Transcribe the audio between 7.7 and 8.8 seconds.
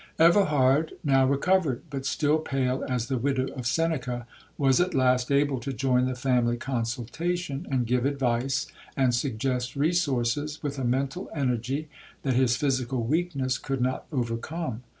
give advice,